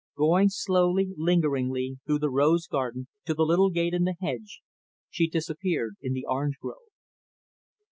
Going 0.17 0.49
slowly, 0.49 1.09
lingeringly, 1.15 1.99
through 2.07 2.17
the 2.17 2.31
rose 2.31 2.65
garden 2.65 3.07
to 3.25 3.35
the 3.35 3.45
little 3.45 3.69
gate 3.69 3.93
in 3.93 4.03
the 4.03 4.15
hedge, 4.19 4.61
she 5.11 5.29
disappeared 5.29 5.93
in 6.01 6.13
the 6.13 6.25
orange 6.27 6.57
grove. 6.59 6.89